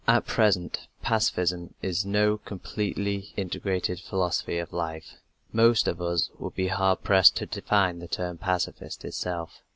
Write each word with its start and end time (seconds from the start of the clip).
At 0.07 0.25
present 0.25 0.87
pacifism 1.03 1.75
is 1.83 2.07
no 2.07 2.39
completely 2.39 3.35
integrated 3.37 3.99
philosophy 3.99 4.57
of 4.57 4.73
life. 4.73 5.17
Most 5.53 5.87
of 5.87 6.01
us 6.01 6.31
would 6.39 6.55
be 6.55 6.69
hard 6.69 7.03
pressed 7.03 7.35
to 7.35 7.45
define 7.45 7.99
the 7.99 8.07
term 8.07 8.39
"pacifist" 8.39 9.05
itself. 9.05 9.61